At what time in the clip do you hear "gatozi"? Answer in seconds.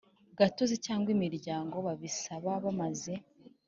0.37-0.75